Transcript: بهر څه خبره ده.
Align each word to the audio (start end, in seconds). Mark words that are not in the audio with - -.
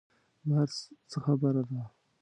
بهر 0.47 0.69
څه 1.09 1.17
خبره 1.25 1.63
ده. 1.69 1.81